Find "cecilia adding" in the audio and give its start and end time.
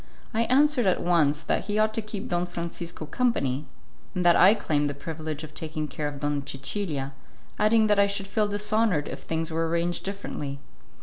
6.43-7.85